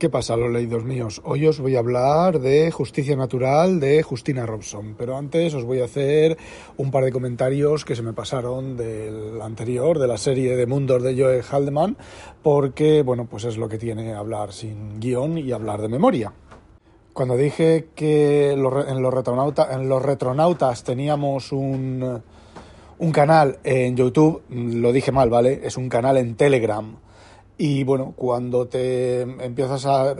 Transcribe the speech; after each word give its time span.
¿Qué 0.00 0.08
pasa, 0.08 0.34
los 0.34 0.50
leídos 0.50 0.82
míos? 0.82 1.20
Hoy 1.26 1.46
os 1.46 1.60
voy 1.60 1.76
a 1.76 1.80
hablar 1.80 2.40
de 2.40 2.70
Justicia 2.70 3.16
Natural 3.16 3.80
de 3.80 4.02
Justina 4.02 4.46
Robson, 4.46 4.94
pero 4.96 5.14
antes 5.14 5.52
os 5.52 5.64
voy 5.64 5.82
a 5.82 5.84
hacer 5.84 6.38
un 6.78 6.90
par 6.90 7.04
de 7.04 7.12
comentarios 7.12 7.84
que 7.84 7.94
se 7.94 8.00
me 8.00 8.14
pasaron 8.14 8.78
del 8.78 9.38
anterior, 9.42 9.98
de 9.98 10.08
la 10.08 10.16
serie 10.16 10.56
de 10.56 10.64
Mundos 10.64 11.02
de 11.02 11.14
Joe 11.22 11.42
Haldeman, 11.42 11.98
porque, 12.42 13.02
bueno, 13.02 13.26
pues 13.26 13.44
es 13.44 13.58
lo 13.58 13.68
que 13.68 13.76
tiene 13.76 14.14
hablar 14.14 14.54
sin 14.54 15.00
guion 15.00 15.36
y 15.36 15.52
hablar 15.52 15.82
de 15.82 15.88
memoria. 15.88 16.32
Cuando 17.12 17.36
dije 17.36 17.88
que 17.94 18.52
en 18.52 18.62
los, 18.62 18.88
en 18.88 19.02
los 19.02 20.02
retronautas 20.02 20.82
teníamos 20.82 21.52
un, 21.52 22.22
un 22.98 23.12
canal 23.12 23.58
en 23.64 23.98
YouTube, 23.98 24.44
lo 24.48 24.92
dije 24.92 25.12
mal, 25.12 25.28
¿vale? 25.28 25.60
Es 25.62 25.76
un 25.76 25.90
canal 25.90 26.16
en 26.16 26.36
Telegram 26.36 26.96
y 27.62 27.84
bueno, 27.84 28.14
cuando 28.16 28.68
te 28.68 29.20
empiezas 29.20 29.84
a. 29.84 30.14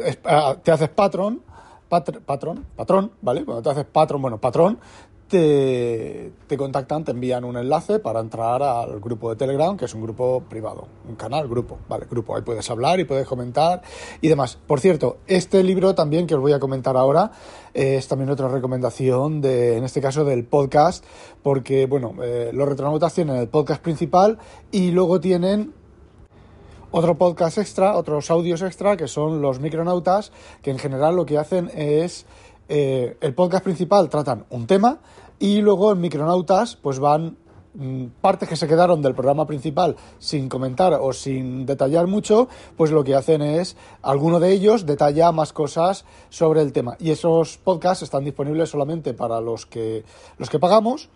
te 0.63 0.73
haces 0.73 0.91
patrón, 0.91 1.41
patrón, 1.89 2.67
patrón, 2.77 3.13
¿vale? 3.23 3.47
Cuando 3.47 3.63
te 3.63 3.71
haces 3.71 3.87
patrón, 3.87 4.21
bueno, 4.21 4.37
patrón, 4.37 4.79
te, 5.27 6.33
te, 6.47 6.59
contactan, 6.59 7.03
te 7.03 7.13
envían 7.13 7.45
un 7.45 7.57
enlace 7.57 7.99
para 7.99 8.21
entrar 8.21 8.63
al 8.63 9.01
grupo 9.01 9.31
de 9.31 9.37
Telegram, 9.37 9.75
que 9.75 9.87
es 9.87 9.95
un 9.95 10.03
grupo 10.03 10.43
privado, 10.51 10.87
un 11.09 11.15
canal, 11.15 11.49
grupo, 11.49 11.79
¿vale? 11.89 12.05
Grupo, 12.11 12.37
ahí 12.37 12.43
puedes 12.43 12.69
hablar 12.69 13.01
y 13.01 13.05
puedes 13.05 13.27
comentar 13.27 13.81
y 14.21 14.29
demás. 14.29 14.59
Por 14.67 14.81
cierto, 14.81 15.17
este 15.27 15.63
libro 15.63 15.95
también 15.95 16.27
que 16.27 16.35
os 16.35 16.43
voy 16.43 16.53
a 16.53 16.61
comentar 16.61 16.99
ahora 16.99 17.31
es 17.73 18.07
también 18.07 18.29
otra 18.29 18.49
recomendación 18.49 19.41
de, 19.41 19.79
en 19.79 19.85
este 19.85 20.03
caso, 20.03 20.27
del 20.27 20.45
podcast, 20.45 21.07
porque, 21.43 21.87
bueno, 21.87 22.17
eh, 22.23 22.51
los 22.53 22.69
retronautas 22.69 23.15
tienen 23.15 23.37
el 23.37 23.49
podcast 23.49 23.81
principal 23.81 24.37
y 24.71 24.91
luego 24.91 25.21
tienen 25.21 25.80
otro 26.91 27.17
podcast 27.17 27.59
extra, 27.59 27.97
otros 27.97 28.31
audios 28.31 28.63
extra, 28.63 28.97
que 28.97 29.09
son 29.09 29.41
los 29.41 29.61
micronautas, 29.61 30.33
que 30.63 30.71
en 30.71 30.79
general 30.79 31.17
lo 31.17 31.27
que 31.27 31.39
hacen 31.39 31.71
es, 31.75 32.27
eh, 32.69 33.17
el 33.21 33.35
podcast 33.35 33.65
principal 33.65 34.09
tratan 34.09 34.45
un 34.51 34.67
tema 34.67 34.99
y 35.39 35.61
luego 35.61 35.93
en 35.93 36.01
micronautas 36.01 36.77
pues 36.77 36.99
van 36.99 37.37
mm, 37.75 38.07
partes 38.21 38.49
que 38.49 38.57
se 38.57 38.69
quedaron 38.69 39.03
del 39.03 39.15
programa 39.15 39.47
principal 39.47 39.97
sin 40.19 40.49
comentar 40.49 40.95
o 40.95 41.13
sin 41.13 41.65
detallar 41.65 42.07
mucho, 42.07 42.49
pues 42.77 42.91
lo 42.91 43.05
que 43.05 43.15
hacen 43.15 43.43
es, 43.43 43.77
alguno 44.03 44.41
de 44.41 44.53
ellos 44.53 44.87
detalla 44.87 45.33
más 45.33 45.53
cosas 45.53 46.05
sobre 46.29 46.61
el 46.61 46.73
tema. 46.73 46.97
Y 46.99 47.11
esos 47.11 47.59
podcasts 47.59 48.03
están 48.03 48.25
disponibles 48.25 48.69
solamente 48.71 49.15
para 49.15 49.41
los 49.41 49.67
que, 49.67 50.05
los 50.39 50.51
que 50.51 50.59
pagamos 50.59 51.09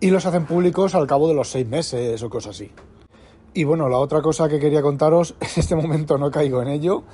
y 0.00 0.10
los 0.10 0.24
hacen 0.24 0.46
públicos 0.46 0.94
al 0.94 1.06
cabo 1.06 1.28
de 1.28 1.34
los 1.34 1.50
seis 1.50 1.66
meses 1.66 2.22
o 2.22 2.30
cosas 2.30 2.56
así. 2.56 2.70
Y 3.56 3.64
bueno, 3.64 3.88
la 3.88 3.96
otra 3.96 4.20
cosa 4.20 4.50
que 4.50 4.60
quería 4.60 4.82
contaros, 4.82 5.34
en 5.40 5.48
este 5.56 5.74
momento 5.74 6.18
no 6.18 6.30
caigo 6.30 6.60
en 6.60 6.68
ello, 6.68 7.04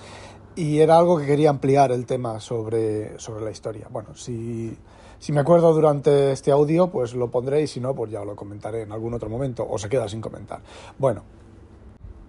y 0.56 0.80
era 0.80 0.98
algo 0.98 1.16
que 1.16 1.24
quería 1.24 1.50
ampliar 1.50 1.92
el 1.92 2.04
tema 2.04 2.40
sobre, 2.40 3.16
sobre 3.20 3.44
la 3.44 3.52
historia. 3.52 3.86
Bueno, 3.88 4.16
si, 4.16 4.76
si 5.20 5.30
me 5.30 5.40
acuerdo 5.40 5.72
durante 5.72 6.32
este 6.32 6.50
audio, 6.50 6.88
pues 6.88 7.14
lo 7.14 7.30
pondré 7.30 7.62
y 7.62 7.68
si 7.68 7.78
no, 7.78 7.94
pues 7.94 8.10
ya 8.10 8.24
lo 8.24 8.34
comentaré 8.34 8.82
en 8.82 8.91
algún 8.91 9.14
otro 9.14 9.31
momento 9.31 9.64
o 9.70 9.78
se 9.78 9.88
queda 9.88 10.08
sin 10.08 10.20
comentar. 10.20 10.60
Bueno, 10.98 11.22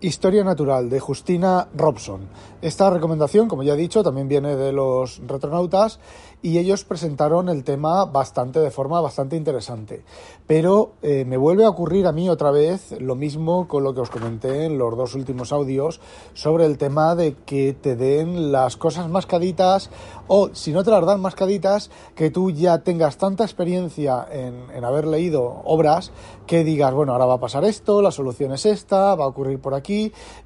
Historia 0.04 0.44
Natural 0.44 0.90
de 0.90 1.00
Justina 1.00 1.70
Robson. 1.74 2.28
Esta 2.62 2.90
recomendación, 2.90 3.48
como 3.48 3.64
ya 3.64 3.74
he 3.74 3.78
dicho, 3.78 4.04
también 4.04 4.28
viene 4.28 4.58
de 4.58 4.74
los 4.74 5.22
retronautas 5.26 6.02
y 6.42 6.58
ellos 6.58 6.84
presentaron 6.84 7.48
el 7.48 7.64
tema 7.64 8.04
bastante 8.04 8.60
de 8.60 8.70
forma 8.70 9.00
bastante 9.00 9.38
interesante. 9.38 10.04
Pero 10.46 10.92
eh, 11.02 11.24
me 11.24 11.38
vuelve 11.38 11.64
a 11.64 11.70
ocurrir 11.70 12.06
a 12.06 12.12
mí 12.12 12.30
otra 12.30 12.52
vez 12.52 12.94
lo 13.00 13.16
mismo 13.16 13.70
con 13.70 13.86
lo 13.86 13.94
que 13.94 14.02
os 14.02 14.10
comenté 14.10 14.66
en 14.66 14.78
los 14.78 14.98
dos 14.98 15.16
últimos 15.16 15.54
audios 15.54 16.02
sobre 16.34 16.66
el 16.66 16.78
tema 16.78 17.16
de 17.16 17.36
que 17.46 17.72
te 17.72 17.96
den 17.96 18.52
las 18.52 18.76
cosas 18.76 19.08
mascaditas 19.10 19.90
o 20.28 20.50
si 20.54 20.74
no 20.74 20.84
te 20.84 20.92
las 20.92 21.06
dan 21.06 21.22
mascaditas, 21.22 21.92
que 22.14 22.30
tú 22.30 22.52
ya 22.52 22.80
tengas 22.80 23.18
tanta 23.18 23.46
experiencia 23.46 24.28
en, 24.30 24.70
en 24.76 24.84
haber 24.84 25.08
leído 25.08 25.62
obras 25.64 26.12
que 26.46 26.66
digas, 26.66 26.94
bueno, 26.94 27.14
ahora 27.14 27.26
va 27.26 27.36
a 27.36 27.40
pasar 27.40 27.64
esto, 27.64 28.02
la 28.02 28.12
solución 28.12 28.52
es 28.52 28.66
esta, 28.66 29.16
va 29.16 29.24
a 29.24 29.28
ocurrir 29.28 29.60
por 29.60 29.74
aquí. 29.74 29.93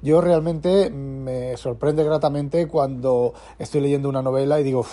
Yo 0.02 0.20
realmente 0.20 0.90
me 0.90 1.56
sorprende 1.56 2.04
gratamente 2.04 2.66
cuando 2.68 3.34
estoy 3.58 3.80
leyendo 3.80 4.08
una 4.08 4.22
novela 4.22 4.60
y 4.60 4.64
digo, 4.64 4.84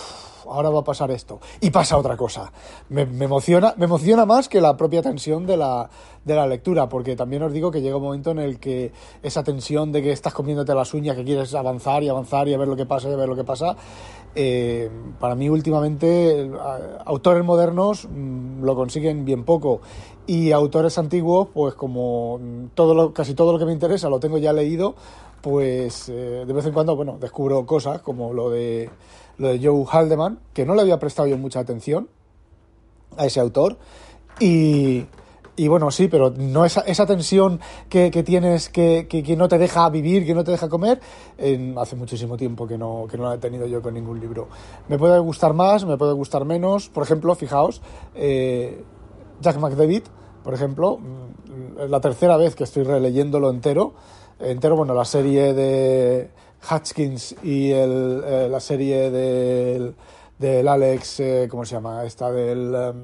ahora 0.50 0.70
va 0.70 0.80
a 0.80 0.84
pasar 0.84 1.12
esto. 1.12 1.40
Y 1.62 1.72
pasa 1.72 1.98
otra 1.98 2.18
cosa. 2.18 2.52
Me, 2.90 3.02
emociona, 3.02 3.74
me 3.78 3.86
emociona 3.86 4.26
más 4.26 4.50
que 4.50 4.62
la 4.62 4.76
propia 4.78 5.02
tensión 5.02 5.46
de 5.46 5.58
la, 5.58 5.90
de 6.24 6.36
la 6.36 6.48
lectura, 6.48 6.90
porque 6.90 7.16
también 7.16 7.44
os 7.44 7.54
digo 7.54 7.72
que 7.72 7.82
llega 7.82 7.98
un 7.98 8.04
momento 8.04 8.32
en 8.32 8.40
el 8.40 8.60
que 8.60 8.92
esa 9.24 9.44
tensión 9.44 9.92
de 9.92 10.02
que 10.02 10.12
estás 10.12 10.34
comiéndote 10.34 10.74
las 10.74 10.94
uñas, 10.94 11.16
que 11.16 11.24
quieres 11.24 11.54
avanzar 11.54 12.04
y 12.04 12.10
avanzar 12.10 12.48
y 12.48 12.54
a 12.54 12.58
ver 12.58 12.68
lo 12.68 12.76
que 12.76 12.86
pasa 12.86 13.10
y 13.10 13.14
a 13.14 13.18
ver 13.18 13.30
lo 13.30 13.36
que 13.36 13.44
pasa, 13.44 13.76
eh, 14.38 14.90
para 15.18 15.34
mí 15.34 15.48
últimamente 15.48 16.52
autores 17.06 17.46
modernos 17.46 18.06
mm, 18.10 18.64
lo 18.64 18.76
consiguen 18.76 19.24
bien 19.24 19.46
poco 19.46 19.80
y 20.28 20.52
autores 20.52 20.98
antiguos, 20.98 21.48
pues 21.54 21.74
como 21.76 22.40
todo 22.74 22.94
lo, 22.94 23.14
casi 23.14 23.34
todo 23.34 23.54
lo 23.54 23.60
que 23.60 23.66
me 23.66 23.72
interesa 23.72 24.10
lo 24.10 24.20
tengo 24.20 24.38
ya 24.38 24.52
leído, 24.52 24.96
pues 25.46 26.10
eh, 26.10 26.44
de 26.48 26.54
vez 26.54 26.66
en 26.66 26.74
cuando, 26.74 26.96
bueno, 26.96 27.20
descubro 27.22 27.68
cosas 27.68 28.02
como 28.02 28.34
lo 28.34 28.50
de 28.50 28.90
lo 29.38 29.50
de 29.50 29.60
Joe 29.64 29.86
Haldeman, 29.88 30.40
que 30.56 30.66
no 30.66 30.74
le 30.74 30.82
había 30.82 30.98
prestado 30.98 31.28
yo 31.28 31.38
mucha 31.38 31.60
atención 31.60 32.10
a 33.16 33.28
ese 33.28 33.42
autor. 33.42 33.78
Y, 34.40 35.06
y 35.56 35.68
bueno, 35.68 35.92
sí, 35.92 36.08
pero 36.08 36.32
no 36.32 36.66
esa, 36.66 36.82
esa 36.82 37.06
tensión 37.06 37.60
que, 37.90 38.10
que 38.10 38.24
tienes 38.24 38.70
que, 38.70 39.08
que, 39.08 39.36
no 39.36 39.48
te 39.48 39.60
deja 39.60 39.88
vivir, 39.92 40.26
que 40.26 40.34
no 40.34 40.44
te 40.44 40.50
deja 40.50 40.68
comer, 40.68 41.00
hace 41.78 41.96
muchísimo 41.96 42.38
tiempo 42.38 42.66
que 42.66 42.80
no, 42.80 43.06
que 43.08 43.16
no 43.16 43.26
la 43.30 43.36
he 43.36 43.38
tenido 43.38 43.68
yo 43.68 43.84
con 43.84 43.94
ningún 43.94 44.20
libro. 44.20 44.48
Me 44.88 44.98
puede 44.98 45.20
gustar 45.20 45.54
más, 45.54 45.86
me 45.86 45.96
puede 45.96 46.14
gustar 46.14 46.44
menos. 46.44 46.90
Por 46.90 47.04
ejemplo, 47.04 47.36
fijaos, 47.36 47.84
eh, 48.16 48.84
Jack 49.42 49.60
McDavid, 49.60 50.06
por 50.44 50.56
ejemplo, 50.56 50.98
mm, 50.98 51.82
la 51.88 52.02
tercera 52.02 52.36
vez 52.36 52.56
que 52.56 52.64
estoy 52.64 52.82
releyéndolo 52.82 53.52
entero, 53.52 53.94
entero, 54.40 54.76
bueno, 54.76 54.94
la 54.94 55.06
serie 55.06 55.54
de 55.54 56.30
Hutchkins 56.70 57.36
y 57.44 57.72
el, 57.72 58.24
eh, 58.26 58.48
la 58.50 58.60
serie 58.60 59.12
del, 59.12 59.96
del 60.40 60.68
Alex, 60.68 61.20
eh, 61.20 61.48
¿cómo 61.50 61.66
se 61.66 61.76
llama? 61.76 62.04
Esta 62.06 62.32
del, 62.32 62.76
em, 62.76 63.04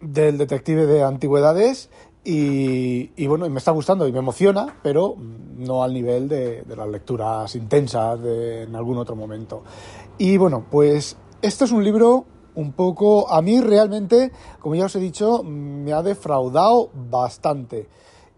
del 0.00 0.38
detective 0.38 0.86
de 0.86 1.02
antigüedades. 1.02 1.90
Y, 2.22 3.12
y, 3.16 3.26
bueno, 3.26 3.46
y 3.46 3.50
me 3.50 3.58
está 3.58 3.70
gustando 3.70 4.06
y 4.06 4.12
me 4.12 4.18
emociona, 4.18 4.76
pero 4.82 5.16
no 5.18 5.82
al 5.82 5.94
nivel 5.94 6.28
de, 6.28 6.62
de 6.62 6.76
las 6.76 6.86
lecturas 6.88 7.54
intensas 7.54 8.20
de, 8.20 8.64
en 8.64 8.76
algún 8.76 8.98
otro 8.98 9.16
momento. 9.16 9.62
Y 10.18 10.36
bueno, 10.36 10.66
pues 10.70 11.16
esto 11.40 11.64
es 11.64 11.72
un 11.72 11.82
libro 11.82 12.26
un 12.54 12.72
poco, 12.72 13.30
a 13.30 13.40
mí 13.40 13.60
realmente, 13.60 14.32
como 14.58 14.74
ya 14.74 14.84
os 14.84 14.96
he 14.96 15.00
dicho, 15.00 15.42
me 15.42 15.92
ha 15.92 16.02
defraudado 16.02 16.90
bastante 16.92 17.88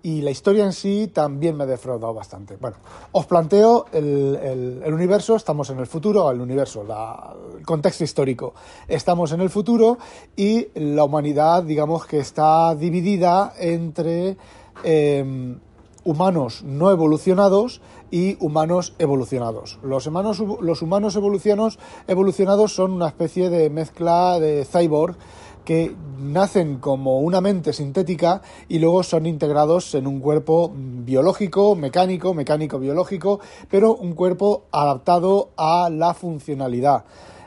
y 0.02 0.20
la 0.20 0.30
historia 0.30 0.64
en 0.64 0.72
sí 0.72 1.10
también 1.12 1.56
me 1.56 1.64
ha 1.64 1.66
defraudado 1.66 2.12
bastante. 2.12 2.56
Bueno, 2.56 2.76
os 3.12 3.26
planteo 3.26 3.86
el, 3.92 4.82
universo, 4.86 5.36
estamos 5.36 5.70
en 5.70 5.78
el 5.78 5.86
futuro, 5.86 6.30
el 6.30 6.40
universo, 6.40 6.82
la, 6.82 7.34
el 7.56 7.64
contexto 7.64 8.04
histórico. 8.04 8.54
Estamos 8.88 9.32
en 9.32 9.40
el 9.40 9.50
futuro 9.50 9.98
y 10.36 10.68
la 10.74 11.04
humanidad, 11.04 11.62
digamos 11.62 12.06
que 12.06 12.18
está 12.18 12.74
dividida 12.74 13.54
entre 13.58 14.36
em, 14.82 15.58
humanos 16.04 16.62
no 16.64 16.90
evolucionados 16.90 17.80
y 18.10 18.36
humanos 18.40 18.94
evolucionados. 18.98 19.78
Los 19.82 20.06
humanos, 20.06 20.42
los 20.60 20.82
humanos 20.82 21.16
evolucionados, 21.16 21.78
evolucionados 22.08 22.74
son 22.74 22.92
una 22.92 23.06
especie 23.06 23.50
de 23.50 23.70
mezcla 23.70 24.38
de 24.40 24.64
cyborg 24.64 25.16
que 25.64 25.94
nacen 26.18 26.78
como 26.78 27.20
una 27.20 27.40
mente 27.40 27.72
sintética 27.72 28.42
y 28.68 28.78
luego 28.78 29.02
son 29.02 29.26
integrados 29.26 29.94
en 29.94 30.06
un 30.06 30.20
cuerpo 30.20 30.72
biológico, 30.74 31.74
mecánico, 31.74 32.34
mecánico 32.34 32.78
biológico, 32.78 33.40
pero 33.70 33.94
un 33.94 34.14
cuerpo 34.14 34.64
adaptado 34.72 35.50
a 35.56 35.88
la 35.90 36.14
funcionalidad. 36.14 37.04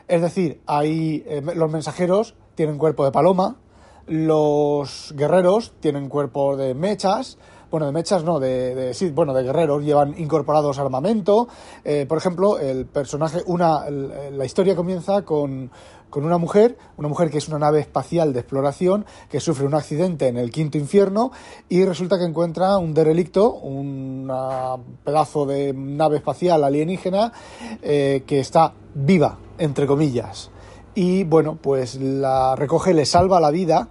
Es 0.08 0.22
decir, 0.22 0.60
hay, 0.66 1.24
eh, 1.26 1.42
los 1.54 1.70
mensajeros 1.70 2.34
tienen 2.54 2.78
cuerpo 2.78 3.04
de 3.04 3.12
paloma, 3.12 3.56
los 4.06 5.12
guerreros 5.16 5.74
tienen 5.80 6.08
cuerpo 6.08 6.56
de 6.56 6.74
mechas, 6.74 7.38
bueno, 7.70 7.86
de 7.86 7.92
mechas 7.92 8.24
no, 8.24 8.38
de, 8.38 8.92
sí, 8.94 9.10
bueno, 9.10 9.34
de 9.34 9.42
guerreros, 9.42 9.82
llevan 9.82 10.14
incorporados 10.18 10.78
armamento. 10.78 11.48
Eh, 11.84 12.06
por 12.08 12.18
ejemplo, 12.18 12.58
el 12.58 12.86
personaje, 12.86 13.42
una, 13.46 13.88
la 13.90 14.44
historia 14.44 14.76
comienza 14.76 15.22
con, 15.22 15.70
con 16.10 16.24
una 16.24 16.38
mujer, 16.38 16.78
una 16.96 17.08
mujer 17.08 17.30
que 17.30 17.38
es 17.38 17.48
una 17.48 17.58
nave 17.58 17.80
espacial 17.80 18.32
de 18.32 18.40
exploración, 18.40 19.04
que 19.28 19.40
sufre 19.40 19.66
un 19.66 19.74
accidente 19.74 20.28
en 20.28 20.36
el 20.36 20.50
quinto 20.50 20.78
infierno 20.78 21.32
y 21.68 21.84
resulta 21.84 22.18
que 22.18 22.24
encuentra 22.24 22.78
un 22.78 22.94
derelicto, 22.94 23.52
un 23.52 24.32
pedazo 25.04 25.46
de 25.46 25.72
nave 25.74 26.16
espacial 26.18 26.64
alienígena 26.64 27.32
eh, 27.82 28.22
que 28.26 28.40
está 28.40 28.72
viva, 28.94 29.38
entre 29.58 29.86
comillas. 29.86 30.50
Y 30.94 31.24
bueno, 31.24 31.58
pues 31.60 31.96
la 31.96 32.56
recoge, 32.56 32.94
le 32.94 33.04
salva 33.04 33.38
la 33.38 33.50
vida 33.50 33.88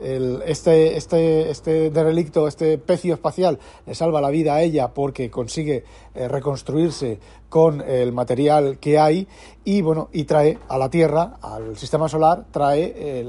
este, 0.00 0.96
este, 0.96 1.50
este 1.50 1.90
derelicto, 1.90 2.48
este 2.48 2.78
pecio 2.78 3.14
espacial, 3.14 3.58
le 3.86 3.94
salva 3.94 4.20
la 4.20 4.30
vida 4.30 4.54
a 4.54 4.62
ella 4.62 4.88
porque 4.88 5.30
consigue 5.30 5.84
eh, 6.14 6.28
reconstruirse 6.28 7.18
con 7.48 7.80
el 7.80 8.12
material 8.12 8.78
que 8.78 8.98
hay 8.98 9.26
y 9.64 9.80
bueno, 9.80 10.08
y 10.12 10.24
trae 10.24 10.58
a 10.68 10.78
la 10.78 10.90
Tierra, 10.90 11.38
al 11.40 11.76
sistema 11.76 12.08
solar, 12.08 12.46
trae 12.50 13.24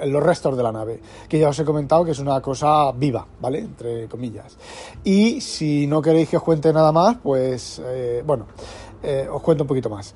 los 0.00 0.22
restos 0.22 0.56
de 0.56 0.62
la 0.62 0.72
nave, 0.72 1.00
que 1.28 1.38
ya 1.38 1.48
os 1.48 1.58
he 1.58 1.64
comentado 1.64 2.04
que 2.04 2.12
es 2.12 2.18
una 2.18 2.40
cosa 2.40 2.90
viva, 2.92 3.26
¿vale? 3.40 3.60
Entre 3.60 4.08
comillas. 4.08 4.56
Y 5.04 5.40
si 5.40 5.86
no 5.86 6.02
queréis 6.02 6.28
que 6.28 6.38
os 6.38 6.42
cuente 6.42 6.72
nada 6.72 6.90
más, 6.90 7.18
pues 7.22 7.80
eh, 7.84 8.22
bueno, 8.26 8.46
eh, 9.02 9.28
os 9.30 9.42
cuento 9.42 9.64
un 9.64 9.68
poquito 9.68 9.90
más, 9.90 10.14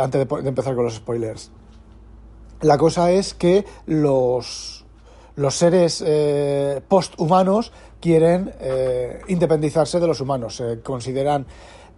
antes 0.00 0.28
de 0.28 0.48
empezar 0.48 0.74
con 0.74 0.84
los 0.84 0.94
spoilers. 0.94 1.50
La 2.62 2.78
cosa 2.78 3.10
es 3.10 3.34
que 3.34 3.64
los 3.86 4.81
los 5.36 5.54
seres 5.54 6.02
eh, 6.06 6.80
posthumanos 6.86 7.72
quieren 8.00 8.52
eh, 8.60 9.20
independizarse 9.28 10.00
de 10.00 10.06
los 10.06 10.20
humanos, 10.20 10.56
se 10.56 10.80
consideran 10.80 11.46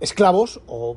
esclavos 0.01 0.61
o 0.67 0.97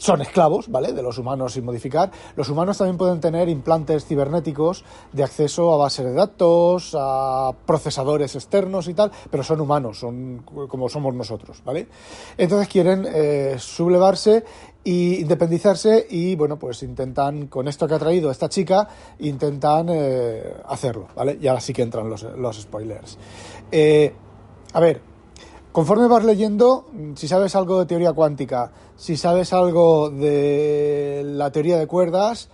son 0.00 0.22
esclavos, 0.22 0.68
¿vale? 0.70 0.92
De 0.94 1.02
los 1.02 1.18
humanos 1.18 1.52
sin 1.52 1.64
modificar. 1.64 2.10
Los 2.34 2.48
humanos 2.48 2.78
también 2.78 2.96
pueden 2.96 3.20
tener 3.20 3.48
implantes 3.50 4.06
cibernéticos 4.06 4.82
de 5.12 5.22
acceso 5.22 5.74
a 5.74 5.76
bases 5.76 6.06
de 6.06 6.14
datos, 6.14 6.96
a 6.98 7.52
procesadores 7.66 8.34
externos 8.34 8.88
y 8.88 8.94
tal, 8.94 9.12
pero 9.30 9.42
son 9.42 9.60
humanos, 9.60 10.00
son 10.00 10.42
como 10.42 10.88
somos 10.88 11.14
nosotros, 11.14 11.62
¿vale? 11.64 11.86
Entonces 12.38 12.68
quieren 12.68 13.06
eh, 13.12 13.56
sublevarse 13.58 14.42
y 14.82 15.20
independizarse 15.20 16.06
y 16.08 16.34
bueno 16.36 16.58
pues 16.58 16.82
intentan 16.82 17.48
con 17.48 17.68
esto 17.68 17.86
que 17.86 17.94
ha 17.94 17.98
traído 17.98 18.30
esta 18.30 18.48
chica 18.48 18.88
intentan 19.18 19.88
eh, 19.90 20.54
hacerlo 20.66 21.08
vale 21.14 21.38
y 21.40 21.46
ahora 21.46 21.60
sí 21.60 21.72
que 21.72 21.82
entran 21.82 22.08
los, 22.08 22.22
los 22.22 22.60
spoilers 22.60 23.18
eh, 23.70 24.14
a 24.72 24.80
ver 24.80 25.02
conforme 25.72 26.08
vas 26.08 26.24
leyendo 26.24 26.86
si 27.14 27.28
sabes 27.28 27.54
algo 27.56 27.78
de 27.80 27.86
teoría 27.86 28.12
cuántica 28.12 28.72
si 28.96 29.16
sabes 29.16 29.52
algo 29.52 30.08
de 30.08 31.22
la 31.24 31.52
teoría 31.52 31.78
de 31.78 31.86
cuerdas 31.86 32.48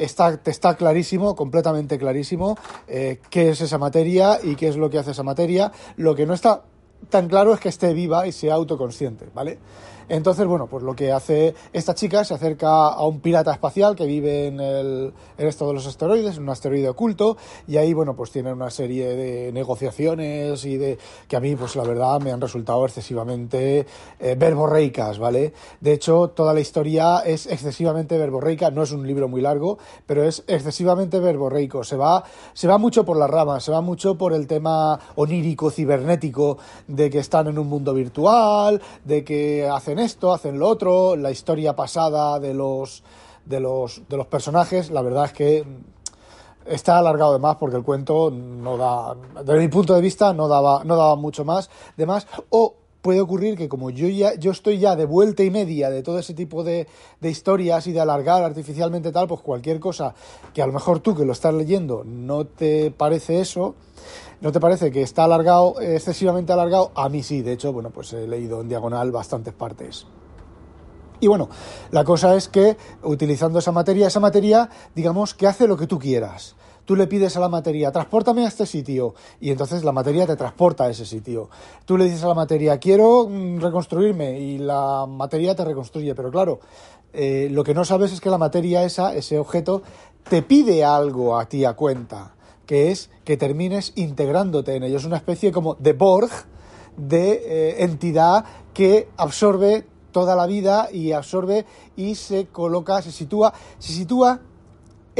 está, 0.00 0.36
te 0.38 0.50
está 0.50 0.76
clarísimo, 0.76 1.36
completamente 1.36 1.98
clarísimo, 1.98 2.56
eh, 2.88 3.20
qué 3.28 3.50
es 3.50 3.60
esa 3.60 3.78
materia 3.78 4.38
y 4.42 4.56
qué 4.56 4.68
es 4.68 4.76
lo 4.76 4.90
que 4.90 4.98
hace 4.98 5.12
esa 5.12 5.22
materia. 5.22 5.70
Lo 5.96 6.14
que 6.14 6.26
no 6.26 6.34
está 6.34 6.62
tan 7.08 7.28
claro 7.28 7.54
es 7.54 7.60
que 7.60 7.68
esté 7.68 7.94
viva 7.94 8.26
y 8.26 8.32
sea 8.32 8.54
autoconsciente, 8.54 9.28
¿vale? 9.34 9.58
Entonces, 10.10 10.44
bueno, 10.44 10.66
pues 10.66 10.82
lo 10.82 10.96
que 10.96 11.12
hace 11.12 11.54
esta 11.72 11.94
chica 11.94 12.24
se 12.24 12.34
acerca 12.34 12.88
a 12.88 13.06
un 13.06 13.20
pirata 13.20 13.52
espacial 13.52 13.94
que 13.94 14.06
vive 14.06 14.48
en, 14.48 14.58
el, 14.58 15.12
en 15.38 15.46
esto 15.46 15.68
de 15.68 15.74
los 15.74 15.86
asteroides, 15.86 16.36
en 16.36 16.42
un 16.42 16.48
asteroide 16.48 16.88
oculto, 16.88 17.36
y 17.68 17.76
ahí, 17.76 17.94
bueno, 17.94 18.16
pues 18.16 18.32
tiene 18.32 18.52
una 18.52 18.70
serie 18.70 19.14
de 19.14 19.52
negociaciones 19.52 20.64
y 20.64 20.76
de 20.78 20.98
que 21.28 21.36
a 21.36 21.40
mí, 21.40 21.54
pues 21.54 21.76
la 21.76 21.84
verdad, 21.84 22.20
me 22.20 22.32
han 22.32 22.40
resultado 22.40 22.84
excesivamente 22.84 23.86
eh, 24.18 24.34
verborreicas, 24.36 25.20
¿vale? 25.20 25.52
De 25.80 25.92
hecho, 25.92 26.30
toda 26.30 26.54
la 26.54 26.60
historia 26.60 27.20
es 27.20 27.46
excesivamente 27.46 28.18
verborreica, 28.18 28.72
no 28.72 28.82
es 28.82 28.90
un 28.90 29.06
libro 29.06 29.28
muy 29.28 29.40
largo, 29.40 29.78
pero 30.06 30.24
es 30.24 30.42
excesivamente 30.48 31.20
verborreico. 31.20 31.84
Se 31.84 31.94
va, 31.94 32.24
se 32.52 32.66
va 32.66 32.78
mucho 32.78 33.04
por 33.04 33.16
las 33.16 33.30
ramas, 33.30 33.62
se 33.62 33.70
va 33.70 33.80
mucho 33.80 34.18
por 34.18 34.32
el 34.32 34.48
tema 34.48 34.98
onírico, 35.14 35.70
cibernético, 35.70 36.58
de 36.88 37.10
que 37.10 37.20
están 37.20 37.46
en 37.46 37.60
un 37.60 37.68
mundo 37.68 37.94
virtual, 37.94 38.82
de 39.04 39.22
que 39.22 39.68
hacen 39.68 39.99
esto, 40.00 40.32
hacen 40.32 40.58
lo 40.58 40.68
otro, 40.68 41.16
la 41.16 41.30
historia 41.30 41.76
pasada 41.76 42.38
de 42.38 42.54
los, 42.54 43.02
de 43.44 43.60
los, 43.60 44.02
de 44.08 44.16
los 44.16 44.26
personajes, 44.26 44.90
la 44.90 45.02
verdad 45.02 45.26
es 45.26 45.32
que 45.32 45.64
está 46.66 46.98
alargado 46.98 47.32
de 47.32 47.38
más 47.38 47.56
porque 47.56 47.76
el 47.76 47.82
cuento 47.82 48.30
no 48.30 48.76
da, 48.76 49.16
desde 49.44 49.60
mi 49.60 49.68
punto 49.68 49.94
de 49.94 50.00
vista, 50.00 50.32
no 50.32 50.48
daba, 50.48 50.82
no 50.84 50.96
daba 50.96 51.16
mucho 51.16 51.44
más 51.44 51.70
de 51.96 52.06
más, 52.06 52.26
o 52.50 52.74
puede 53.02 53.20
ocurrir 53.20 53.56
que 53.56 53.68
como 53.68 53.90
yo 53.90 54.08
ya 54.08 54.34
yo 54.34 54.50
estoy 54.50 54.78
ya 54.78 54.96
de 54.96 55.04
vuelta 55.04 55.42
y 55.42 55.50
media 55.50 55.90
de 55.90 56.02
todo 56.02 56.18
ese 56.18 56.34
tipo 56.34 56.64
de, 56.64 56.86
de, 57.20 57.30
historias 57.30 57.86
y 57.86 57.92
de 57.92 58.00
alargar 58.00 58.42
artificialmente 58.42 59.12
tal, 59.12 59.28
pues 59.28 59.40
cualquier 59.40 59.80
cosa 59.80 60.14
que 60.52 60.62
a 60.62 60.66
lo 60.66 60.72
mejor 60.72 61.00
tú 61.00 61.14
que 61.14 61.24
lo 61.24 61.32
estás 61.32 61.54
leyendo 61.54 62.02
no 62.04 62.46
te 62.46 62.90
parece 62.90 63.40
eso, 63.40 63.74
¿No 64.40 64.52
te 64.52 64.60
parece 64.60 64.90
que 64.90 65.02
está 65.02 65.24
alargado, 65.24 65.78
excesivamente 65.82 66.50
alargado? 66.50 66.92
A 66.94 67.10
mí 67.10 67.22
sí, 67.22 67.42
de 67.42 67.52
hecho, 67.52 67.74
bueno, 67.74 67.90
pues 67.90 68.14
he 68.14 68.26
leído 68.26 68.62
en 68.62 68.70
diagonal 68.70 69.12
bastantes 69.12 69.52
partes. 69.52 70.06
Y 71.20 71.26
bueno, 71.26 71.50
la 71.90 72.04
cosa 72.04 72.34
es 72.34 72.48
que 72.48 72.78
utilizando 73.02 73.58
esa 73.58 73.72
materia, 73.72 74.06
esa 74.06 74.20
materia, 74.20 74.70
digamos, 74.94 75.34
que 75.34 75.46
hace 75.46 75.68
lo 75.68 75.76
que 75.76 75.86
tú 75.86 75.98
quieras. 75.98 76.56
Tú 76.84 76.96
le 76.96 77.06
pides 77.06 77.36
a 77.36 77.40
la 77.40 77.48
materia, 77.48 77.92
transpórtame 77.92 78.44
a 78.44 78.48
este 78.48 78.66
sitio, 78.66 79.14
y 79.40 79.50
entonces 79.50 79.84
la 79.84 79.92
materia 79.92 80.26
te 80.26 80.36
transporta 80.36 80.84
a 80.84 80.90
ese 80.90 81.04
sitio. 81.06 81.48
Tú 81.84 81.96
le 81.96 82.04
dices 82.04 82.24
a 82.24 82.28
la 82.28 82.34
materia, 82.34 82.78
quiero 82.78 83.28
mm, 83.28 83.60
reconstruirme, 83.60 84.38
y 84.40 84.58
la 84.58 85.06
materia 85.08 85.54
te 85.54 85.64
reconstruye. 85.64 86.14
Pero 86.14 86.30
claro, 86.30 86.60
eh, 87.12 87.48
lo 87.50 87.64
que 87.64 87.74
no 87.74 87.84
sabes 87.84 88.12
es 88.12 88.20
que 88.20 88.30
la 88.30 88.38
materia 88.38 88.84
esa, 88.84 89.14
ese 89.14 89.38
objeto, 89.38 89.82
te 90.28 90.42
pide 90.42 90.84
algo 90.84 91.38
a 91.38 91.46
ti 91.46 91.64
a 91.64 91.74
cuenta 91.74 92.34
que 92.66 92.92
es 92.92 93.10
que 93.24 93.36
termines 93.36 93.92
integrándote 93.96 94.76
en 94.76 94.84
ellos. 94.84 95.02
Es 95.02 95.06
una 95.06 95.16
especie 95.16 95.50
como 95.50 95.74
de 95.74 95.92
Borg, 95.92 96.30
de 96.96 97.32
eh, 97.32 97.82
entidad 97.82 98.44
que 98.72 99.08
absorbe 99.16 99.84
toda 100.12 100.36
la 100.36 100.46
vida 100.46 100.88
y 100.92 101.10
absorbe 101.10 101.66
y 101.96 102.14
se 102.14 102.46
coloca, 102.46 103.02
se 103.02 103.10
sitúa, 103.10 103.52
se 103.80 103.92
sitúa 103.92 104.40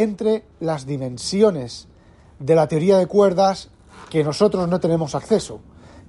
entre 0.03 0.45
las 0.61 0.87
dimensiones 0.87 1.89
de 2.39 2.55
la 2.55 2.69
teoría 2.69 2.99
de 2.99 3.07
cuerdas 3.07 3.69
que 4.11 4.25
nosotros 4.25 4.69
no 4.69 4.81
tenemos 4.81 5.15
acceso 5.15 5.61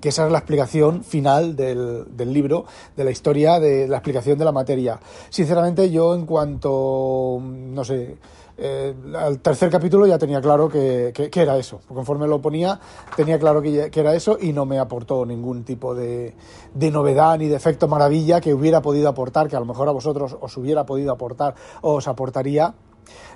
que 0.01 0.09
esa 0.09 0.25
es 0.25 0.31
la 0.31 0.39
explicación 0.39 1.03
final 1.03 1.55
del, 1.55 2.07
libro, 2.33 2.65
de 2.97 3.03
la 3.03 3.11
historia, 3.11 3.59
de 3.59 3.87
la 3.87 3.97
explicación 3.97 4.37
de 4.39 4.45
la 4.45 4.51
materia. 4.51 4.99
Sinceramente, 5.29 5.91
yo 5.91 6.15
en 6.15 6.25
cuanto, 6.25 7.39
no 7.39 7.85
sé, 7.85 8.17
eh, 8.57 8.93
al 9.15 9.39
tercer 9.39 9.69
capítulo 9.69 10.07
ya 10.07 10.17
tenía 10.17 10.41
claro 10.41 10.67
que, 10.67 11.13
era 11.33 11.55
eso. 11.57 11.81
Conforme 11.87 12.27
lo 12.27 12.41
ponía, 12.41 12.79
tenía 13.15 13.37
claro 13.39 13.61
que, 13.61 13.91
era 13.93 14.15
eso 14.15 14.37
y 14.41 14.51
no 14.53 14.65
me 14.65 14.79
aportó 14.79 15.23
ningún 15.23 15.63
tipo 15.63 15.93
de, 15.93 16.33
de, 16.73 16.91
novedad 16.91 17.37
ni 17.37 17.47
de 17.47 17.55
efecto 17.55 17.87
maravilla 17.87 18.41
que 18.41 18.55
hubiera 18.55 18.81
podido 18.81 19.07
aportar, 19.07 19.47
que 19.49 19.55
a 19.55 19.59
lo 19.59 19.67
mejor 19.67 19.87
a 19.87 19.91
vosotros 19.91 20.35
os 20.41 20.57
hubiera 20.57 20.83
podido 20.83 21.11
aportar 21.11 21.53
o 21.81 21.93
os 21.93 22.07
aportaría. 22.07 22.73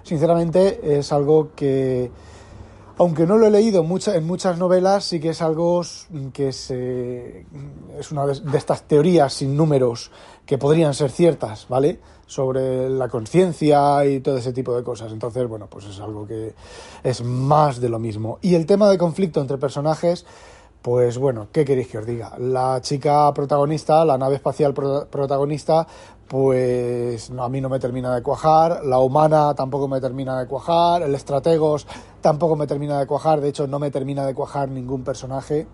Sinceramente, 0.04 0.98
es 1.00 1.12
algo 1.12 1.50
que, 1.56 2.12
aunque 2.98 3.26
no 3.26 3.38
lo 3.38 3.48
he 3.48 3.52
leído 3.52 3.84
en 3.84 4.28
muchas 4.28 4.58
novelas, 4.58 5.06
sí 5.06 5.20
que 5.20 5.30
es 5.30 5.42
algo 5.42 5.82
que 6.34 6.52
se, 6.52 7.46
es 8.00 8.12
una 8.12 8.26
de 8.26 8.58
estas 8.58 8.84
teorías 8.84 9.34
sin 9.34 9.58
números 9.58 10.12
que 10.46 10.58
podrían 10.58 10.94
ser 10.94 11.12
ciertas, 11.12 11.68
¿vale? 11.68 12.00
sobre 12.26 12.90
la 12.90 13.08
conciencia 13.08 14.04
y 14.06 14.20
todo 14.20 14.38
ese 14.38 14.54
tipo 14.54 14.76
de 14.76 14.84
cosas. 14.84 15.12
Entonces, 15.12 15.48
bueno, 15.48 15.68
pues 15.70 15.86
es 15.86 16.00
algo 16.00 16.26
que 16.26 16.54
es 17.04 17.24
más 17.24 17.80
de 17.80 17.90
lo 17.90 18.00
mismo. 18.00 18.40
Y 18.42 18.56
el 18.56 18.66
tema 18.66 18.90
de 18.90 18.98
conflicto 18.98 19.42
entre 19.42 19.58
personajes, 19.58 20.26
pues 20.82 21.18
bueno, 21.18 21.48
¿qué 21.52 21.66
queréis 21.66 21.88
que 21.88 21.98
os 21.98 22.06
diga? 22.06 22.38
La 22.38 22.80
chica 22.82 23.34
protagonista, 23.34 24.06
la 24.06 24.18
nave 24.18 24.36
espacial 24.36 24.74
protagonista, 24.74 25.88
pues 26.28 27.32
a 27.38 27.50
mí 27.50 27.62
no 27.62 27.70
me 27.70 27.80
termina 27.80 28.16
de 28.16 28.24
cuajar, 28.24 28.84
la 28.84 29.00
humana 29.00 29.54
tampoco 29.54 29.88
me 29.88 30.02
termina 30.02 30.40
de 30.40 30.48
cuajar, 30.48 31.04
el 31.04 31.14
estrategos 31.14 31.86
tampoco 32.26 32.56
me 32.56 32.66
termina 32.66 32.98
de 32.98 33.06
cuajar, 33.06 33.40
de 33.40 33.50
hecho 33.50 33.68
no 33.68 33.78
me 33.78 33.92
termina 33.92 34.26
de 34.26 34.34
cuajar 34.34 34.68
ningún 34.70 35.04
personaje. 35.04 35.68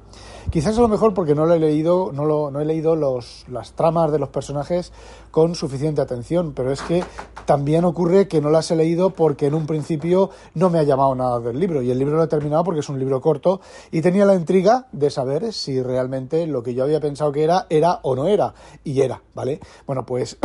Quizás 0.50 0.77
a 0.77 0.81
lo 0.81 0.89
mejor 0.89 1.13
porque 1.13 1.34
no 1.34 1.46
lo 1.46 1.53
he 1.53 1.60
leído, 1.60 2.12
no, 2.12 2.25
lo, 2.25 2.51
no 2.51 2.60
he 2.60 2.65
leído 2.65 2.98
los, 2.98 3.46
las 3.48 3.72
tramas 3.72 4.12
de 4.12 4.20
los 4.20 4.27
personajes 4.27 4.91
con 5.29 5.55
suficiente 5.55 6.01
atención, 6.01 6.51
pero 6.53 6.74
es 6.74 6.81
que 6.81 7.05
también 7.46 7.86
ocurre 7.86 8.27
que 8.27 8.41
no 8.41 8.50
las 8.50 8.70
he 8.70 8.75
leído 8.75 9.12
porque 9.12 9.48
en 9.48 9.53
un 9.53 9.65
principio 9.65 10.29
no 10.53 10.70
me 10.70 10.79
ha 10.79 10.84
llamado 10.84 11.15
nada 11.15 11.39
del 11.39 11.58
libro 11.58 11.81
y 11.81 11.89
el 11.89 11.98
libro 11.98 12.17
lo 12.17 12.24
he 12.24 12.27
terminado 12.27 12.65
porque 12.65 12.81
es 12.81 12.89
un 12.89 13.00
libro 13.00 13.22
corto 13.22 13.62
y 13.89 14.01
tenía 14.01 14.25
la 14.25 14.36
intriga 14.36 14.88
de 14.91 15.10
saber 15.10 15.53
si 15.53 15.81
realmente 15.81 16.46
lo 16.48 16.63
que 16.63 16.74
yo 16.74 16.84
había 16.84 17.00
pensado 17.00 17.31
que 17.31 17.46
era 17.46 17.65
era 17.70 18.00
o 18.03 18.13
no 18.13 18.27
era 18.27 18.53
y 18.84 19.00
era, 19.00 19.22
¿vale? 19.34 19.62
Bueno, 19.88 20.05
pues 20.05 20.38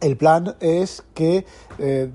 el 0.00 0.16
plan 0.16 0.56
es 0.60 1.04
que 1.14 1.46
eh, 1.78 2.10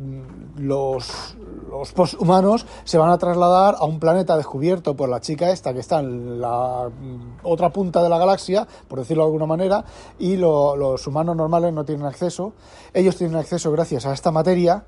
los, 0.58 1.36
los 1.70 1.92
posthumanos 1.94 2.66
se 2.84 2.98
van 2.98 3.10
a 3.10 3.18
trasladar 3.18 3.76
a 3.80 3.86
un 3.86 4.00
planeta 4.00 4.38
descubierto 4.38 4.96
por 4.96 5.10
la 5.10 5.20
chica 5.20 5.52
esta 5.52 5.74
que 5.74 5.80
está 5.80 6.00
en 6.00 6.40
la 6.40 6.90
mm, 6.90 7.40
otra 7.44 7.72
punta 7.72 8.04
de 8.04 8.10
la 8.10 8.18
galaxia, 8.18 8.68
por 8.88 9.00
decirlo 9.00 9.24
de 9.24 9.28
alguna 9.28 9.46
manera, 9.46 9.84
y 10.20 10.38
los 10.38 11.08
humanos 11.08 11.36
normales 11.36 11.74
no 11.74 11.86
tienen 11.86 12.06
acceso. 12.06 12.54
Ellos 12.94 13.16
tienen 13.16 13.36
acceso 13.36 13.72
gracias 13.72 14.06
a 14.06 14.14
esta 14.14 14.32
materia 14.32 14.86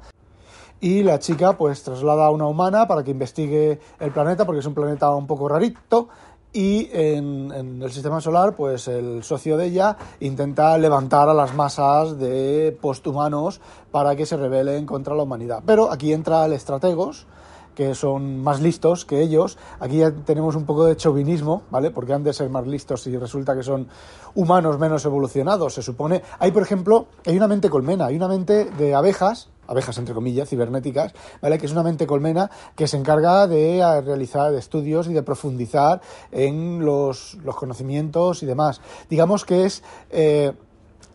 y 0.80 1.02
la 1.02 1.18
chica 1.18 1.58
pues 1.58 1.82
traslada 1.82 2.26
a 2.26 2.30
una 2.30 2.46
humana 2.46 2.88
para 2.88 3.04
que 3.04 3.12
investigue 3.12 3.80
el 4.00 4.12
planeta 4.12 4.46
porque 4.46 4.60
es 4.60 4.66
un 4.66 4.74
planeta 4.74 5.10
un 5.12 5.28
poco 5.28 5.48
rarito 5.48 6.10
y 6.54 6.90
en, 6.94 7.82
el 7.82 7.92
sistema 7.92 8.22
solar, 8.22 8.56
pues 8.56 8.88
el 8.88 9.24
socio 9.24 9.58
de 9.58 9.66
ella 9.66 9.98
intenta 10.20 10.78
levantar 10.78 11.28
a 11.28 11.34
las 11.34 11.56
masas 11.56 12.20
de 12.20 12.78
posthumanos 12.80 13.60
para 13.92 14.16
que 14.16 14.28
se 14.28 14.38
rebelen 14.38 14.86
contra 14.86 15.16
la 15.16 15.24
humanidad. 15.24 15.64
Pero 15.66 15.92
aquí 15.92 16.14
entra 16.14 16.46
el 16.46 16.54
estrategos, 16.54 17.26
que 17.74 17.96
son 17.96 18.44
más 18.44 18.62
listos 18.62 19.04
que 19.04 19.22
ellos. 19.22 19.58
Aquí 19.80 19.98
ya 19.98 20.12
tenemos 20.12 20.56
un 20.56 20.66
poco 20.66 20.86
de 20.86 20.96
chauvinismo, 20.96 21.64
¿vale? 21.72 21.90
Porque 21.90 22.14
han 22.14 22.24
de 22.24 22.34
ser 22.34 22.50
más 22.50 22.68
listos 22.68 23.08
y 23.08 23.18
resulta 23.18 23.56
que 23.56 23.64
son 23.64 23.88
humanos 24.36 24.78
menos 24.78 25.04
evolucionados, 25.06 25.74
se 25.74 25.82
supone. 25.82 26.22
Hay, 26.38 26.52
por 26.52 26.62
ejemplo, 26.62 27.08
hay 27.26 27.36
una 27.36 27.48
mente 27.48 27.72
colmena, 27.72 28.06
hay 28.06 28.16
una 28.16 28.28
mente 28.28 28.66
de 28.66 28.94
abejas 28.94 29.50
abejas 29.68 29.98
entre 29.98 30.14
comillas, 30.14 30.50
cibernéticas, 30.50 31.14
¿vale? 31.42 31.58
que 31.58 31.66
es 31.66 31.72
una 31.72 31.84
mente 31.84 32.08
colmena 32.08 32.50
que 32.76 32.88
se 32.88 32.98
encarga 32.98 33.48
de 33.48 33.80
eh, 33.80 34.02
realizar 34.02 34.54
estudios 34.54 35.08
y 35.08 35.14
de 35.14 35.24
profundizar 35.24 36.02
en 36.32 36.86
los, 36.86 37.38
conocimientos 37.56 38.44
y 38.44 38.46
demás. 38.46 38.82
Digamos 39.10 39.46
que 39.46 39.66
es, 39.66 39.84
eh, 40.10 40.54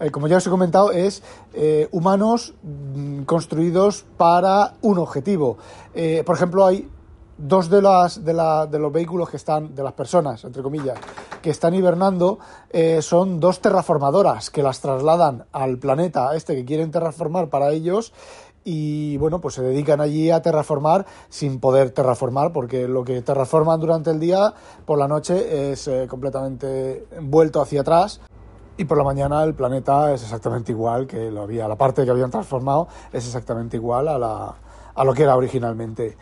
eh, 0.00 0.10
como 0.10 0.28
ya 0.28 0.36
os 0.36 0.46
he 0.46 0.50
comentado, 0.50 0.92
es 0.92 1.22
humanos 1.90 2.54
mm, 2.62 3.22
construidos 3.22 4.04
para 4.16 4.74
un 4.82 4.98
objetivo. 4.98 5.58
por 6.24 6.36
ejemplo, 6.36 6.64
hay 6.64 6.88
dos 7.38 7.70
de, 7.70 7.80
las, 7.80 8.24
de, 8.24 8.34
la, 8.34 8.66
de, 8.66 8.78
los 8.78 8.92
vehículos 8.92 9.30
que 9.30 9.36
están, 9.36 9.74
de 9.74 9.82
las 9.82 9.92
personas, 9.92 10.44
entre 10.44 10.62
comillas, 10.62 10.98
que 11.42 11.50
están 11.50 11.74
hibernando, 11.74 12.38
son 13.00 13.40
dos 13.40 13.60
terraformadoras 13.60 14.50
que 14.50 14.62
las 14.62 14.80
trasladan 14.80 15.46
al 15.52 15.78
planeta 15.78 16.34
este 16.34 16.54
que 16.54 16.64
quieren 16.64 16.90
terraformar 16.90 17.48
para 17.48 17.70
ellos 17.70 18.12
y 18.70 19.16
bueno, 19.16 19.40
pues 19.40 19.54
se 19.54 19.62
dedican 19.62 20.02
allí 20.02 20.30
a 20.30 20.42
terraformar 20.42 21.06
sin 21.30 21.58
poder 21.58 21.88
terraformar, 21.88 22.52
porque 22.52 22.86
lo 22.86 23.02
que 23.02 23.22
terraforman 23.22 23.80
durante 23.80 24.10
el 24.10 24.20
día, 24.20 24.52
por 24.84 24.98
la 24.98 25.08
noche 25.08 25.72
es 25.72 25.88
eh, 25.88 26.06
completamente 26.06 27.06
vuelto 27.22 27.62
hacia 27.62 27.80
atrás. 27.80 28.20
Y 28.76 28.84
por 28.84 28.98
la 28.98 29.04
mañana 29.04 29.42
el 29.42 29.54
planeta 29.54 30.12
es 30.12 30.22
exactamente 30.22 30.72
igual 30.72 31.06
que 31.06 31.30
lo 31.30 31.42
había, 31.42 31.66
la 31.66 31.76
parte 31.76 32.04
que 32.04 32.10
habían 32.10 32.30
transformado 32.30 32.88
es 33.10 33.24
exactamente 33.26 33.78
igual 33.78 34.06
a, 34.06 34.18
la, 34.18 34.54
a 34.94 35.04
lo 35.04 35.14
que 35.14 35.22
era 35.22 35.34
originalmente. 35.34 36.18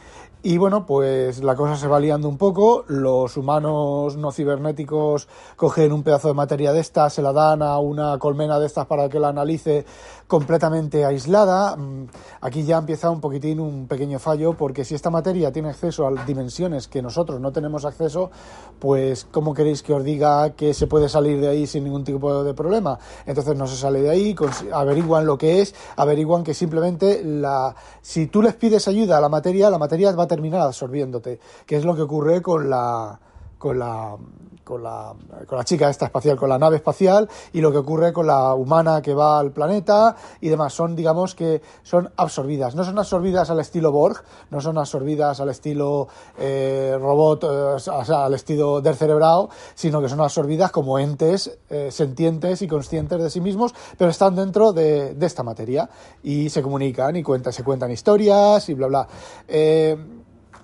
Y 0.48 0.58
bueno, 0.58 0.86
pues 0.86 1.42
la 1.42 1.56
cosa 1.56 1.74
se 1.74 1.88
va 1.88 1.98
liando 1.98 2.28
un 2.28 2.38
poco, 2.38 2.84
los 2.86 3.36
humanos 3.36 4.16
no 4.16 4.30
cibernéticos 4.30 5.26
cogen 5.56 5.90
un 5.90 6.04
pedazo 6.04 6.28
de 6.28 6.34
materia 6.34 6.72
de 6.72 6.78
estas, 6.78 7.14
se 7.14 7.20
la 7.20 7.32
dan 7.32 7.62
a 7.62 7.80
una 7.80 8.16
colmena 8.20 8.60
de 8.60 8.66
estas 8.66 8.86
para 8.86 9.08
que 9.08 9.18
la 9.18 9.30
analice 9.30 9.84
completamente 10.28 11.04
aislada. 11.04 11.76
Mm, 11.76 12.06
aquí 12.42 12.64
ya 12.64 12.78
empieza 12.78 13.10
un 13.10 13.20
poquitín 13.20 13.58
un 13.58 13.88
pequeño 13.88 14.20
fallo, 14.20 14.52
porque 14.54 14.84
si 14.84 14.94
esta 14.94 15.10
materia 15.10 15.50
tiene 15.50 15.70
acceso 15.70 16.06
a 16.06 16.24
dimensiones 16.24 16.86
que 16.86 17.02
nosotros 17.02 17.40
no 17.40 17.50
tenemos 17.50 17.84
acceso, 17.84 18.30
pues 18.78 19.26
¿cómo 19.30 19.52
queréis 19.52 19.82
que 19.82 19.94
os 19.94 20.04
diga 20.04 20.50
que 20.50 20.74
se 20.74 20.86
puede 20.86 21.08
salir 21.08 21.40
de 21.40 21.48
ahí 21.48 21.66
sin 21.66 21.82
ningún 21.82 22.04
tipo 22.04 22.44
de 22.44 22.54
problema? 22.54 23.00
Entonces 23.26 23.56
no 23.56 23.66
se 23.66 23.76
sale 23.76 24.00
de 24.00 24.10
ahí, 24.10 24.36
averiguan 24.72 25.26
lo 25.26 25.38
que 25.38 25.60
es, 25.60 25.74
averiguan 25.96 26.44
que 26.44 26.54
simplemente 26.54 27.22
la, 27.24 27.74
si 28.00 28.26
tú 28.26 28.42
les 28.42 28.54
pides 28.54 28.86
ayuda 28.86 29.18
a 29.18 29.20
la 29.20 29.28
materia, 29.28 29.70
la 29.70 29.78
materia 29.78 30.12
va 30.12 30.24
a 30.24 30.28
terminar 30.36 30.60
absorbiéndote, 30.60 31.40
que 31.64 31.76
es 31.76 31.84
lo 31.84 31.96
que 31.96 32.02
ocurre 32.02 32.42
con 32.42 32.68
la 32.68 33.18
con 33.58 33.78
la, 33.78 34.16
con 34.64 34.82
la, 34.82 35.14
con 35.46 35.56
la 35.58 35.64
chica 35.64 35.88
esta 35.88 36.06
espacial, 36.06 36.36
con 36.36 36.48
la 36.48 36.58
nave 36.58 36.76
espacial 36.76 37.28
y 37.52 37.60
lo 37.60 37.72
que 37.72 37.78
ocurre 37.78 38.12
con 38.12 38.26
la 38.26 38.54
humana 38.54 39.00
que 39.00 39.14
va 39.14 39.38
al 39.38 39.50
planeta 39.52 40.14
y 40.40 40.48
demás. 40.48 40.74
Son, 40.74 40.94
digamos 40.94 41.34
que 41.34 41.62
son 41.82 42.10
absorbidas. 42.16 42.74
No 42.74 42.84
son 42.84 42.98
absorbidas 42.98 43.48
al 43.50 43.60
estilo 43.60 43.92
Borg, 43.92 44.22
no 44.50 44.60
son 44.60 44.76
absorbidas 44.78 45.40
al 45.40 45.48
estilo 45.48 46.08
eh, 46.38 46.98
robot, 47.00 47.44
eh, 47.44 47.90
al 48.14 48.34
estilo 48.34 48.80
del 48.80 48.94
cerebrado, 48.94 49.48
sino 49.74 50.02
que 50.02 50.08
son 50.08 50.20
absorbidas 50.20 50.70
como 50.70 50.98
entes 50.98 51.58
eh, 51.70 51.90
sentientes 51.90 52.60
y 52.62 52.68
conscientes 52.68 53.22
de 53.22 53.30
sí 53.30 53.40
mismos, 53.40 53.74
pero 53.96 54.10
están 54.10 54.36
dentro 54.36 54.72
de, 54.72 55.14
de, 55.14 55.26
esta 55.26 55.42
materia 55.42 55.88
y 56.22 56.50
se 56.50 56.62
comunican 56.62 57.16
y 57.16 57.22
cuentan, 57.22 57.52
se 57.52 57.64
cuentan 57.64 57.90
historias 57.90 58.68
y 58.68 58.74
bla, 58.74 58.86
bla. 58.86 59.08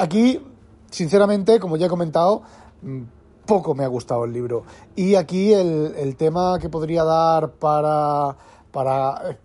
Aquí, 0.03 0.45
sinceramente, 0.91 1.61
como 1.61 1.77
ya 1.77 1.87
he 1.87 1.89
comentado, 1.89 2.43
Mm, 2.83 3.03
poco 3.47 3.75
me 3.75 3.85
ha 3.85 3.89
gustado 3.89 4.25
el 4.25 4.33
libro. 4.33 4.65
Y 4.97 5.15
aquí 5.15 5.53
el, 5.53 6.17
tema 6.17 6.59
que 6.61 6.69
podría 6.69 7.05
dar 7.05 7.53
para, 7.53 8.37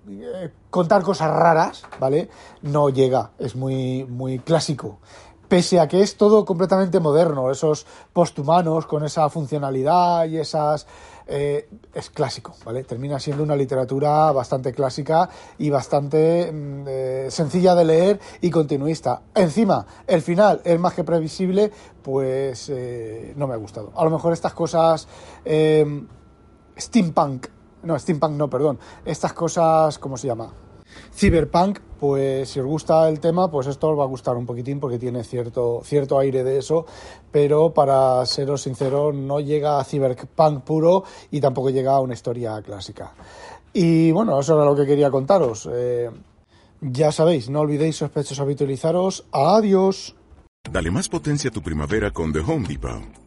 eh, 0.09 0.51
contar 0.69 1.01
cosas 1.03 1.31
raras, 1.31 1.83
¿vale? 1.99 2.29
No 2.61 2.89
llega, 2.89 3.31
es 3.39 3.55
muy, 3.55 4.05
muy 4.05 4.39
clásico 4.39 4.99
pese 5.47 5.79
a 5.79 5.87
que 5.87 6.01
es 6.01 6.17
todo 6.17 6.45
completamente 6.45 6.99
moderno, 6.99 7.51
esos 7.51 7.85
posthumanos 8.13 8.85
con 8.85 9.03
esa 9.03 9.29
funcionalidad 9.29 10.25
y 10.25 10.37
esas... 10.37 10.87
Eh, 11.29 11.67
es 11.93 12.09
clásico, 12.09 12.55
¿vale? 12.63 12.85
Termina 12.85 13.19
siendo 13.19 13.43
una 13.43 13.53
literatura 13.53 14.31
bastante 14.31 14.71
clásica 14.71 15.27
y 15.57 15.69
bastante 15.69 16.49
mm, 16.49 16.83
eh, 16.87 17.27
sencilla 17.29 17.75
de 17.75 17.83
leer 17.83 18.19
y 18.39 18.49
continuista. 18.49 19.23
Encima, 19.35 19.85
el 20.07 20.21
final 20.21 20.61
es 20.63 20.79
más 20.79 20.93
que 20.93 21.03
previsible, 21.03 21.69
pues 22.01 22.69
eh, 22.69 23.33
no 23.35 23.45
me 23.45 23.55
ha 23.55 23.57
gustado. 23.57 23.91
A 23.97 24.05
lo 24.05 24.09
mejor 24.09 24.31
estas 24.31 24.53
cosas... 24.53 25.05
steampunk, 26.77 27.47
no, 27.83 27.99
steampunk 27.99 28.31
no, 28.31 28.49
perdón. 28.49 28.79
Estas 29.03 29.33
cosas, 29.33 29.99
¿cómo 29.99 30.15
se 30.15 30.27
llama? 30.27 30.53
Cyberpunk, 31.13 31.79
pues 31.99 32.49
si 32.49 32.59
os 32.59 32.65
gusta 32.65 33.07
el 33.09 33.19
tema, 33.19 33.49
pues 33.49 33.67
esto 33.67 33.89
os 33.89 33.99
va 33.99 34.03
a 34.03 34.07
gustar 34.07 34.37
un 34.37 34.45
poquitín 34.45 34.79
porque 34.79 34.99
tiene 34.99 35.23
cierto, 35.23 35.81
cierto 35.83 36.19
aire 36.19 36.43
de 36.43 36.59
eso, 36.59 36.85
pero 37.31 37.73
para 37.73 38.25
seros 38.25 38.61
sincero, 38.61 39.11
no 39.13 39.39
llega 39.39 39.79
a 39.79 39.83
Cyberpunk 39.83 40.63
puro 40.63 41.03
y 41.31 41.41
tampoco 41.41 41.69
llega 41.69 41.93
a 41.93 42.01
una 42.01 42.13
historia 42.13 42.61
clásica. 42.61 43.13
Y 43.73 44.11
bueno, 44.11 44.39
eso 44.39 44.55
era 44.55 44.65
lo 44.65 44.75
que 44.75 44.85
quería 44.85 45.11
contaros. 45.11 45.69
Eh, 45.71 46.09
ya 46.81 47.11
sabéis, 47.11 47.49
no 47.49 47.61
olvidéis 47.61 47.97
sospechosos 47.97 48.39
habitualizaros. 48.39 49.25
Adiós. 49.31 50.15
Dale 50.71 50.91
más 50.91 51.09
potencia 51.09 51.49
a 51.49 51.53
tu 51.53 51.61
primavera 51.61 52.11
con 52.11 52.33
The 52.33 52.39
Home 52.39 52.67
Depot. 52.67 53.26